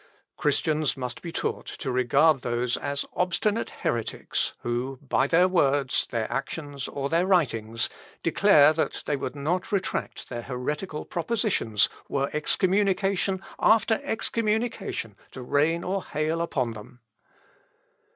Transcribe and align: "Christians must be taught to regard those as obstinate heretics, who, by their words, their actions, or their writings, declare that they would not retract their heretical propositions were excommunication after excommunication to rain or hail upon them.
"Christians 0.35 0.97
must 0.97 1.21
be 1.21 1.31
taught 1.31 1.67
to 1.67 1.91
regard 1.91 2.41
those 2.41 2.75
as 2.75 3.05
obstinate 3.13 3.69
heretics, 3.81 4.53
who, 4.61 4.97
by 4.99 5.27
their 5.27 5.47
words, 5.47 6.07
their 6.09 6.25
actions, 6.33 6.87
or 6.87 7.07
their 7.07 7.27
writings, 7.27 7.87
declare 8.23 8.73
that 8.73 9.03
they 9.05 9.15
would 9.15 9.35
not 9.35 9.71
retract 9.71 10.27
their 10.29 10.41
heretical 10.41 11.05
propositions 11.05 11.87
were 12.09 12.31
excommunication 12.33 13.43
after 13.59 13.99
excommunication 14.01 15.15
to 15.33 15.43
rain 15.43 15.83
or 15.83 16.03
hail 16.03 16.41
upon 16.41 16.71
them. 16.73 17.01